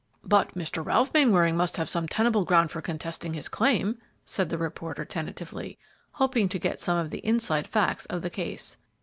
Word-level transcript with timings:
"But 0.23 0.55
Mr. 0.55 0.83
Ralph 0.83 1.13
Mainwaring 1.13 1.55
must 1.55 1.77
have 1.77 1.87
some 1.87 2.07
tenable 2.07 2.43
ground 2.43 2.71
for 2.71 2.81
contesting 2.81 3.35
his 3.35 3.47
claim," 3.47 3.99
said 4.25 4.49
the 4.49 4.57
reporter, 4.57 5.05
tentatively, 5.05 5.77
hoping 6.13 6.49
to 6.49 6.57
get 6.57 6.81
some 6.81 6.97
of 6.97 7.11
the 7.11 7.19
inside 7.19 7.67
facts 7.67 8.05
of 8.07 8.23
the 8.23 8.31
case. 8.31 8.77